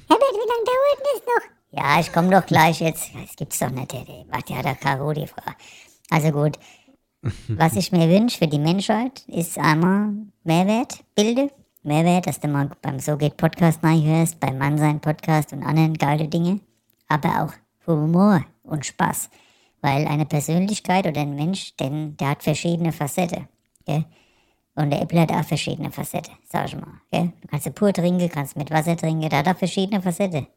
[0.08, 1.50] Herbert, wie lange dauert das noch?
[1.72, 3.12] Ja, ich komme doch gleich jetzt.
[3.16, 5.52] Das gibt's doch nicht, der, macht ja da Karo die Frau.
[6.10, 6.60] Also gut.
[7.48, 11.50] Was ich mir wünsche für die Menschheit, ist einmal Mehrwert, Bilde.
[11.84, 16.28] Mehrwert, dass du mal beim So geht Podcast hörst, beim Mannsein Podcast und anderen geile
[16.28, 16.60] Dinge.
[17.08, 17.54] Aber auch
[17.88, 19.30] Humor und Spaß.
[19.82, 23.48] Weil eine Persönlichkeit oder ein Mensch, denn der hat verschiedene Facetten.
[23.86, 24.06] Gell?
[24.76, 27.02] Und der Äpfel hat auch verschiedene Facetten, sag ich mal.
[27.12, 27.34] Gell?
[27.42, 30.48] Du kannst pur trinken, kannst mit Wasser trinken, der hat auch verschiedene Facetten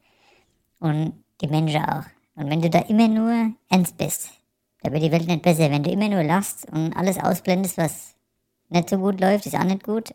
[0.79, 2.03] und die Menschen auch.
[2.35, 4.29] Und wenn du da immer nur ernst bist,
[4.81, 5.71] da wird die Welt nicht besser.
[5.71, 8.15] Wenn du immer nur lachst und alles ausblendest, was
[8.69, 10.13] nicht so gut läuft, ist auch nicht gut.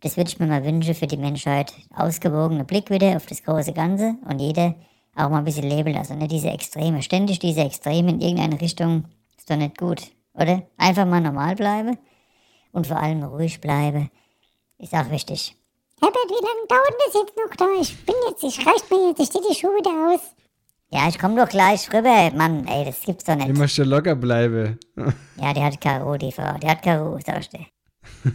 [0.00, 1.72] Das würde ich mir mal wünschen für die Menschheit.
[1.94, 4.76] Ausgewogener Blick wieder auf das große Ganze und jeder
[5.18, 6.18] auch mal ein bisschen leben lassen.
[6.18, 7.02] Nicht diese Extreme.
[7.02, 9.04] Ständig diese Extreme in irgendeine Richtung
[9.36, 10.02] ist doch nicht gut,
[10.34, 10.62] oder?
[10.76, 11.98] Einfach mal normal bleiben
[12.72, 14.10] und vor allem ruhig bleiben.
[14.78, 15.56] Ist auch wichtig.
[16.00, 17.66] Herbert, wie lange dauert das jetzt noch da?
[17.80, 20.20] Ich bin jetzt, ich reicht mir jetzt, ich stehe die Schuhe da aus.
[20.90, 22.30] Ja, ich komm doch gleich rüber.
[22.34, 23.48] Mann, ey, das gibt's doch nicht.
[23.48, 24.78] Immer schon locker bleibe.
[25.40, 26.58] Ja, die hat Karo, die Frau.
[26.58, 27.58] Die hat Karo, sagst du.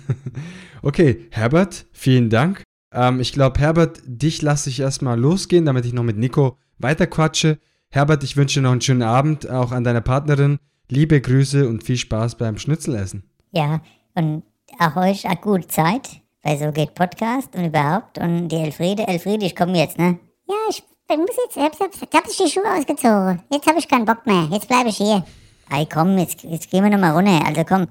[0.82, 2.64] Okay, Herbert, vielen Dank.
[2.94, 7.58] Ähm, ich glaube, Herbert, dich lasse ich erstmal losgehen, damit ich noch mit Nico weiterquatsche.
[7.90, 10.60] Herbert, ich wünsche dir noch einen schönen Abend, auch an deiner Partnerin.
[10.90, 13.24] Liebe Grüße und viel Spaß beim Schnitzelessen.
[13.52, 13.82] Ja,
[14.16, 14.44] und
[14.80, 18.18] auch euch eine gute Zeit, weil so geht Podcast und überhaupt.
[18.18, 20.20] Und die Elfriede, Elfriede, ich komme jetzt, ne?
[20.48, 23.42] Ja, ich bin, muss jetzt, ich hab, hab, hab ich die Schuhe ausgezogen.
[23.52, 24.48] Jetzt habe ich keinen Bock mehr.
[24.52, 25.26] Jetzt bleibe ich hier.
[25.72, 27.46] Ey, komm, jetzt, jetzt gehen wir nochmal runter.
[27.46, 27.88] Also komm.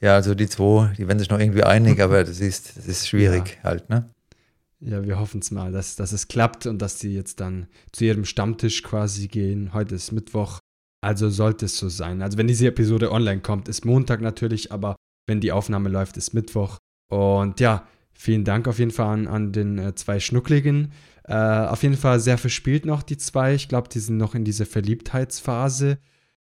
[0.00, 3.08] Ja, also die zwei, die werden sich noch irgendwie einig, aber das ist, das ist
[3.08, 4.08] schwierig halt, ne?
[4.82, 8.04] Ja, wir hoffen es mal, dass, dass es klappt und dass die jetzt dann zu
[8.04, 9.74] ihrem Stammtisch quasi gehen.
[9.74, 10.58] Heute ist Mittwoch,
[11.02, 12.22] also sollte es so sein.
[12.22, 14.96] Also wenn diese Episode online kommt, ist Montag natürlich, aber
[15.28, 16.78] wenn die Aufnahme läuft, ist Mittwoch.
[17.12, 20.92] Und ja, vielen Dank auf jeden Fall an, an den äh, zwei Schnuckligen.
[21.24, 23.54] Äh, auf jeden Fall sehr verspielt noch die zwei.
[23.54, 25.98] Ich glaube, die sind noch in dieser Verliebtheitsphase.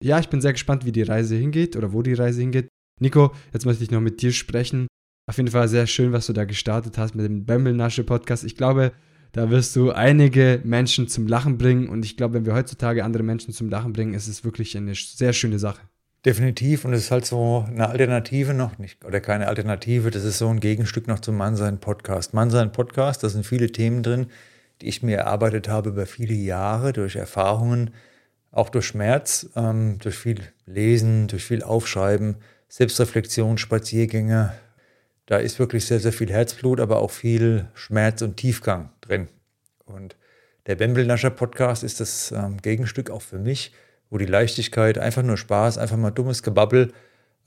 [0.04, 2.68] Ja, ich bin sehr gespannt, wie die Reise hingeht oder wo die Reise hingeht.
[3.00, 4.88] Nico, jetzt möchte ich noch mit dir sprechen.
[5.28, 8.44] Auf jeden Fall sehr schön, was du da gestartet hast mit dem Bembelnasche-Podcast.
[8.44, 8.92] Ich glaube,
[9.32, 11.90] da wirst du einige Menschen zum Lachen bringen.
[11.90, 14.94] Und ich glaube, wenn wir heutzutage andere Menschen zum Lachen bringen, ist es wirklich eine
[14.94, 15.82] sehr schöne Sache.
[16.26, 16.86] Definitiv.
[16.86, 20.48] Und es ist halt so eine Alternative noch nicht, oder keine Alternative, das ist so
[20.48, 22.34] ein Gegenstück noch zum Mannsein-Podcast.
[22.34, 24.28] Mannsein-Podcast, da sind viele Themen drin,
[24.82, 27.92] die ich mir erarbeitet habe über viele Jahre durch Erfahrungen,
[28.52, 32.38] auch durch Schmerz, ähm, durch viel Lesen, durch viel Aufschreiben,
[32.70, 34.54] Selbstreflexion, Spaziergänge.
[35.26, 39.28] Da ist wirklich sehr, sehr viel Herzblut, aber auch viel Schmerz und Tiefgang drin.
[39.86, 40.16] Und
[40.68, 43.72] der Bembelnascher Podcast ist das ähm, Gegenstück auch für mich,
[44.10, 46.94] wo die Leichtigkeit, einfach nur Spaß, einfach mal dummes Gebabbel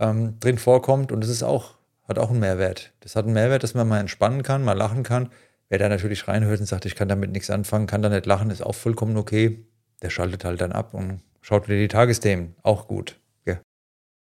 [0.01, 1.12] ähm, drin vorkommt.
[1.12, 1.77] Und das ist auch,
[2.09, 2.93] hat auch einen Mehrwert.
[3.01, 5.31] Das hat einen Mehrwert, dass man mal entspannen kann, mal lachen kann.
[5.69, 8.51] Wer da natürlich reinhört und sagt, ich kann damit nichts anfangen, kann da nicht lachen,
[8.51, 9.64] ist auch vollkommen okay.
[10.03, 12.55] Der schaltet halt dann ab und schaut wieder die Tagesthemen.
[12.62, 13.21] Auch gut.
[13.45, 13.61] Ja.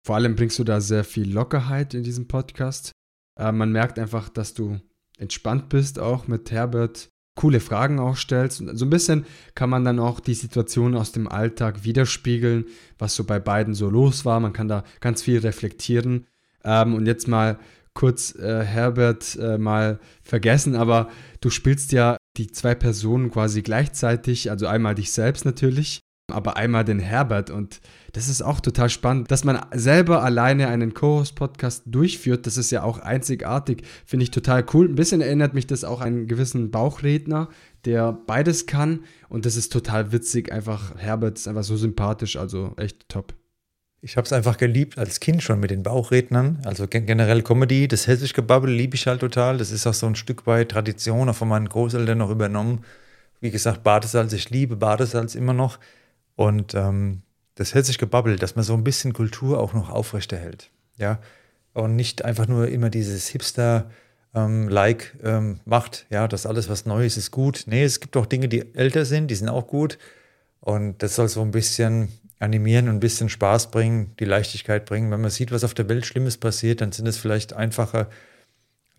[0.04, 2.92] Vor allem bringst du da sehr viel Lockerheit in diesem Podcast.
[3.38, 4.80] Äh, man merkt einfach, dass du
[5.18, 8.60] entspannt bist, auch mit Herbert coole Fragen auch stellst.
[8.60, 9.24] Und so ein bisschen
[9.54, 12.66] kann man dann auch die Situation aus dem Alltag widerspiegeln,
[12.98, 14.40] was so bei beiden so los war.
[14.40, 16.26] Man kann da ganz viel reflektieren.
[16.64, 17.58] Ähm, und jetzt mal
[17.94, 21.08] kurz äh, Herbert äh, mal vergessen, aber
[21.40, 26.84] du spielst ja die zwei Personen quasi gleichzeitig, also einmal dich selbst natürlich, aber einmal
[26.84, 27.80] den Herbert und
[28.12, 32.46] das ist auch total spannend, dass man selber alleine einen Co-Host-Podcast durchführt.
[32.46, 34.88] Das ist ja auch einzigartig, finde ich total cool.
[34.88, 37.48] Ein bisschen erinnert mich das auch an einen gewissen Bauchredner,
[37.84, 40.52] der beides kann und das ist total witzig.
[40.52, 43.34] Einfach Herbert ist einfach so sympathisch, also echt top.
[44.00, 46.60] Ich habe es einfach geliebt als Kind schon mit den Bauchrednern.
[46.64, 49.58] Also generell Comedy, das hessische Gebabbel liebe ich halt total.
[49.58, 52.84] Das ist auch so ein Stück weit Tradition, auch von meinen Großeltern noch übernommen.
[53.40, 55.78] Wie gesagt, Badesalz, ich liebe Badesalz immer noch.
[56.38, 57.22] Und ähm,
[57.56, 60.70] das hessische Gebabbel, dass man so ein bisschen Kultur auch noch aufrechterhält.
[60.96, 61.18] Ja.
[61.72, 67.16] Und nicht einfach nur immer dieses Hipster-like ähm, ähm, macht, ja, dass alles, was Neues
[67.16, 67.64] ist, gut.
[67.66, 69.98] Nee, es gibt auch Dinge, die älter sind, die sind auch gut.
[70.60, 72.06] Und das soll so ein bisschen
[72.38, 75.10] animieren und ein bisschen Spaß bringen, die Leichtigkeit bringen.
[75.10, 78.06] Wenn man sieht, was auf der Welt Schlimmes passiert, dann sind es vielleicht einfache,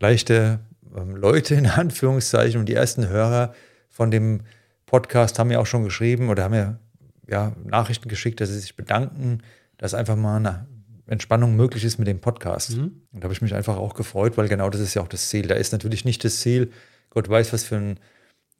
[0.01, 0.59] leichte
[0.93, 2.59] ähm, Leute in Anführungszeichen.
[2.59, 3.53] Und die ersten Hörer
[3.89, 4.41] von dem
[4.87, 6.79] Podcast haben ja auch schon geschrieben oder haben ja,
[7.29, 9.39] ja Nachrichten geschickt, dass sie sich bedanken,
[9.77, 10.67] dass einfach mal eine
[11.07, 12.77] Entspannung möglich ist mit dem Podcast.
[12.77, 13.01] Mhm.
[13.11, 15.29] Und da habe ich mich einfach auch gefreut, weil genau das ist ja auch das
[15.29, 15.47] Ziel.
[15.47, 16.71] Da ist natürlich nicht das Ziel,
[17.09, 17.99] Gott weiß, was für ein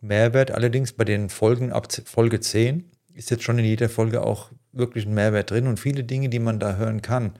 [0.01, 0.51] Mehrwert.
[0.51, 5.05] Allerdings bei den Folgen ab Folge 10 ist jetzt schon in jeder Folge auch wirklich
[5.05, 7.34] ein Mehrwert drin und viele Dinge, die man da hören kann,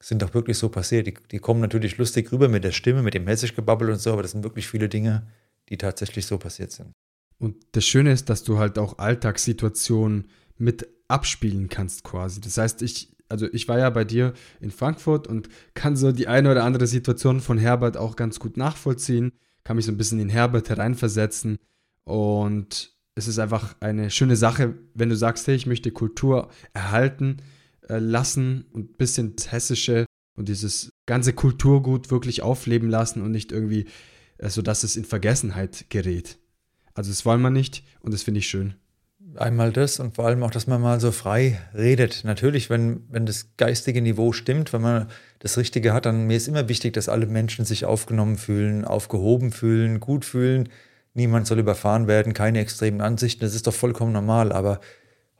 [0.00, 1.06] sind doch wirklich so passiert.
[1.06, 4.22] Die, die kommen natürlich lustig rüber mit der Stimme, mit dem Hessisch-Gebabbel und so, aber
[4.22, 5.26] das sind wirklich viele Dinge,
[5.68, 6.92] die tatsächlich so passiert sind.
[7.38, 12.40] Und das Schöne ist, dass du halt auch Alltagssituationen mit abspielen kannst quasi.
[12.40, 16.28] Das heißt, ich, also ich war ja bei dir in Frankfurt und kann so die
[16.28, 19.32] eine oder andere Situation von Herbert auch ganz gut nachvollziehen,
[19.64, 21.58] kann mich so ein bisschen in Herbert hereinversetzen
[22.04, 27.38] und es ist einfach eine schöne Sache, wenn du sagst, hey, ich möchte Kultur erhalten
[27.88, 33.32] äh, lassen und ein bisschen das Hessische und dieses ganze Kulturgut wirklich aufleben lassen und
[33.32, 33.86] nicht irgendwie,
[34.38, 36.38] äh, so dass es in Vergessenheit gerät.
[36.96, 38.74] Also das wollen wir nicht und das finde ich schön.
[39.36, 42.22] Einmal das und vor allem auch, dass man mal so frei redet.
[42.24, 45.08] Natürlich, wenn, wenn das geistige Niveau stimmt, wenn man
[45.40, 49.52] das Richtige hat, dann mir ist immer wichtig, dass alle Menschen sich aufgenommen fühlen, aufgehoben
[49.52, 50.70] fühlen, gut fühlen.
[51.12, 53.44] Niemand soll überfahren werden, keine extremen Ansichten.
[53.44, 54.52] Das ist doch vollkommen normal.
[54.52, 54.80] Aber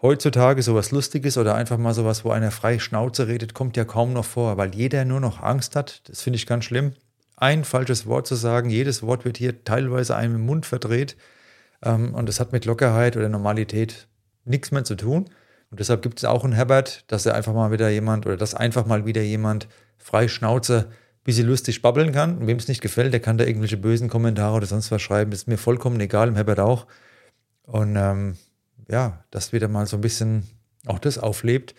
[0.02, 4.12] heutzutage sowas Lustiges oder einfach mal sowas, wo einer frei Schnauze redet, kommt ja kaum
[4.12, 6.02] noch vor, weil jeder nur noch Angst hat.
[6.08, 6.92] Das finde ich ganz schlimm.
[7.36, 11.16] Ein falsches Wort zu sagen, jedes Wort wird hier teilweise einem im Mund verdreht.
[11.82, 14.08] Ähm, und das hat mit Lockerheit oder Normalität
[14.44, 15.28] nichts mehr zu tun.
[15.70, 18.54] Und deshalb gibt es auch einen Herbert, dass er einfach mal wieder jemand oder dass
[18.54, 22.38] einfach mal wieder jemand frei Schnauze ein bisschen lustig babbeln kann.
[22.38, 25.30] Und wem es nicht gefällt, der kann da irgendwelche bösen Kommentare oder sonst was schreiben.
[25.32, 26.86] Das ist mir vollkommen egal, im Herbert auch.
[27.64, 28.36] Und ähm,
[28.88, 30.44] ja, dass wieder mal so ein bisschen
[30.86, 31.74] auch das auflebt,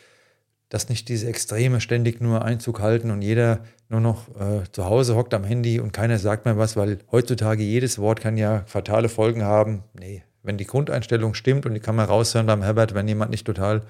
[0.69, 5.15] dass nicht diese Extreme ständig nur Einzug halten und jeder nur noch äh, zu Hause
[5.15, 9.08] hockt am Handy und keiner sagt mehr was, weil heutzutage jedes Wort kann ja fatale
[9.08, 9.84] Folgen haben.
[9.93, 13.45] Nee, wenn die Grundeinstellung stimmt und die kann man raushören beim Herbert, wenn jemand nicht
[13.45, 13.84] total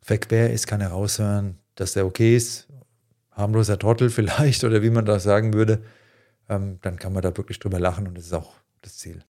[0.00, 2.68] verquer ist, kann er raushören, dass der okay ist,
[3.32, 5.82] harmloser Trottel vielleicht oder wie man das sagen würde,
[6.48, 9.24] ähm, dann kann man da wirklich drüber lachen und das ist auch das Ziel.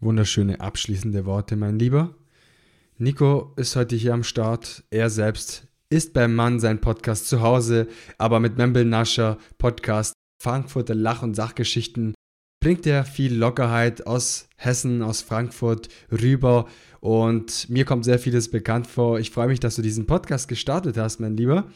[0.00, 2.14] Wunderschöne abschließende Worte, mein Lieber.
[2.98, 4.84] Nico ist heute hier am Start.
[4.90, 10.94] Er selbst ist beim Mann sein Podcast zu Hause, aber mit Membel Nascher Podcast Frankfurter
[10.94, 12.14] Lach- und Sachgeschichten
[12.60, 16.68] bringt er viel Lockerheit aus Hessen, aus Frankfurt rüber
[17.00, 19.18] und mir kommt sehr vieles bekannt vor.
[19.18, 21.70] Ich freue mich, dass du diesen Podcast gestartet hast, mein Lieber.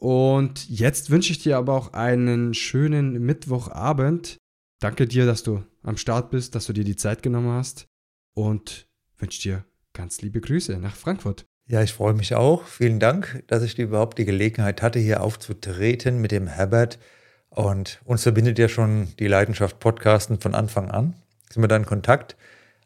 [0.00, 4.38] Und jetzt wünsche ich dir aber auch einen schönen Mittwochabend.
[4.80, 7.86] Danke dir, dass du am Start bist, dass du dir die Zeit genommen hast
[8.34, 8.88] und
[9.18, 11.46] wünsche dir ganz liebe Grüße nach Frankfurt.
[11.66, 12.64] Ja, ich freue mich auch.
[12.64, 16.98] Vielen Dank, dass ich überhaupt die Gelegenheit hatte, hier aufzutreten mit dem Herbert.
[17.48, 21.14] Und uns verbindet ja schon die Leidenschaft Podcasten von Anfang an.
[21.50, 22.36] Sind wir da in Kontakt?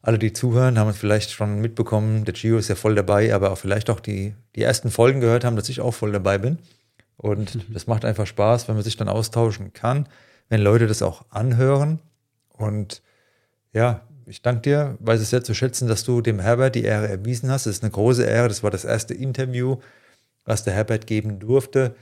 [0.00, 2.24] Alle, die zuhören, haben es vielleicht schon mitbekommen.
[2.24, 5.44] Der Gio ist ja voll dabei, aber auch vielleicht auch die, die ersten Folgen gehört
[5.44, 6.58] haben, dass ich auch voll dabei bin.
[7.16, 7.74] Und mhm.
[7.74, 10.08] das macht einfach Spaß, wenn man sich dann austauschen kann,
[10.48, 11.98] wenn Leute das auch anhören.
[12.52, 13.02] Und
[13.72, 17.08] ja, ich danke dir, weiß es sehr zu schätzen, dass du dem Herbert die Ehre
[17.08, 17.66] erwiesen hast.
[17.66, 18.48] Das ist eine große Ehre.
[18.48, 19.78] Das war das erste Interview,
[20.44, 21.94] was der Herbert geben durfte.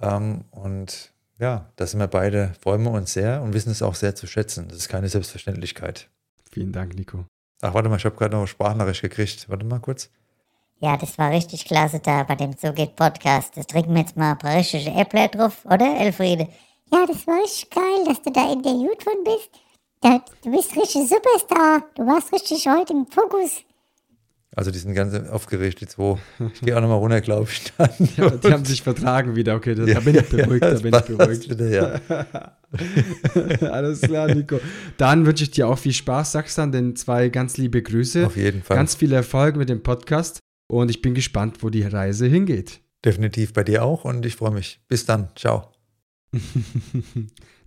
[0.00, 3.94] Ähm, und ja, da sind wir beide, freuen wir uns sehr und wissen es auch
[3.94, 4.68] sehr zu schätzen.
[4.68, 6.08] Das ist keine Selbstverständlichkeit.
[6.50, 7.24] Vielen Dank, Nico.
[7.62, 9.48] Ach, warte mal, ich habe gerade noch eine Sprachnachricht gekriegt.
[9.48, 10.10] Warte mal kurz.
[10.80, 13.56] Ja, das war richtig klasse da bei dem So geht Podcast.
[13.56, 16.48] Das trinken wir jetzt mal ein paar richtige Äpfel drauf, oder, Elfriede?
[16.90, 19.50] Ja, das war richtig geil, dass du da in der Jut von bist.
[20.02, 21.84] Du bist richtig Superstar.
[21.94, 23.62] Du warst richtig heute im Fokus.
[24.56, 26.18] Also die sind ganz aufgeregt, die zwei.
[26.54, 27.70] Ich gehe auch nochmal runter, glaube ich.
[27.76, 27.90] Dann.
[28.16, 29.54] Ja, die haben sich vertragen wieder.
[29.54, 31.50] Okay, da, ja, da bin ich beruhigt, ja, da bin ich beruhigt.
[31.50, 32.00] Wieder, ja.
[33.70, 34.58] Alles klar, Nico.
[34.96, 38.26] Dann wünsche ich dir auch viel Spaß, sagst dann den zwei ganz liebe Grüße.
[38.26, 38.76] Auf jeden Fall.
[38.76, 42.80] Ganz viel Erfolg mit dem Podcast und ich bin gespannt, wo die Reise hingeht.
[43.04, 44.80] Definitiv bei dir auch und ich freue mich.
[44.88, 45.28] Bis dann.
[45.36, 45.72] Ciao.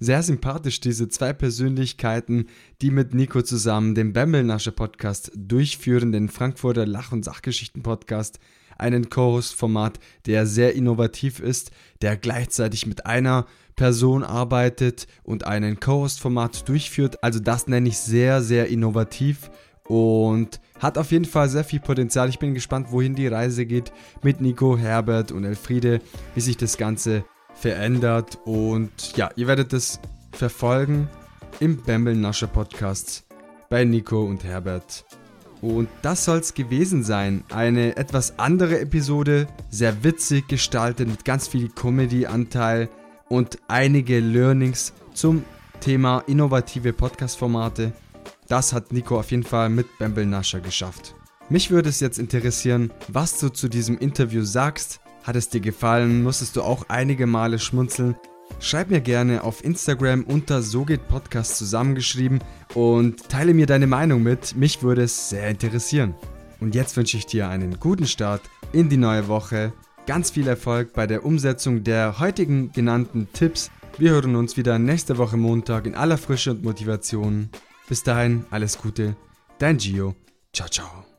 [0.03, 2.47] Sehr sympathisch, diese zwei Persönlichkeiten,
[2.81, 8.41] die mit Nico zusammen den Bembelnasche Podcast durchführen, den Frankfurter Lach- und Sachgeschichten-Podcast,
[8.77, 13.45] einen Co-Host-Format, der sehr innovativ ist, der gleichzeitig mit einer
[13.77, 17.23] Person arbeitet und einen Co-Host-Format durchführt.
[17.23, 19.51] Also das nenne ich sehr, sehr innovativ
[19.87, 22.27] und hat auf jeden Fall sehr viel Potenzial.
[22.27, 26.01] Ich bin gespannt, wohin die Reise geht mit Nico, Herbert und Elfriede,
[26.35, 27.23] wie sich das Ganze
[27.55, 28.39] verändert.
[28.45, 29.99] Und ja, ihr werdet es
[30.31, 31.09] verfolgen
[31.59, 33.23] im Bamble Nascher Podcast
[33.69, 35.05] bei Nico und Herbert.
[35.61, 37.43] Und das soll es gewesen sein.
[37.49, 42.89] Eine etwas andere Episode, sehr witzig gestaltet mit ganz viel Comedy-Anteil
[43.29, 45.45] und einige Learnings zum
[45.79, 47.93] Thema innovative Podcast-Formate.
[48.47, 51.15] Das hat Nico auf jeden Fall mit Bamble Nascher geschafft.
[51.49, 54.99] Mich würde es jetzt interessieren, was du zu diesem Interview sagst.
[55.23, 56.21] Hat es dir gefallen?
[56.21, 58.15] Musstest du auch einige Male schmunzeln?
[58.59, 62.39] Schreib mir gerne auf Instagram unter So geht Podcast zusammengeschrieben
[62.75, 64.55] und teile mir deine Meinung mit.
[64.55, 66.13] Mich würde es sehr interessieren.
[66.59, 69.73] Und jetzt wünsche ich dir einen guten Start in die neue Woche.
[70.05, 73.71] Ganz viel Erfolg bei der Umsetzung der heutigen genannten Tipps.
[73.97, 77.49] Wir hören uns wieder nächste Woche Montag in aller Frische und Motivation.
[77.87, 79.15] Bis dahin, alles Gute.
[79.59, 80.15] Dein Gio.
[80.51, 81.12] Ciao, ciao.